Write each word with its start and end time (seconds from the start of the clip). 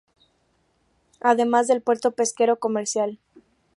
Además 1.21 1.67
del 1.67 1.83
Puerto 1.83 2.09
pesquero-comercial. 2.09 3.19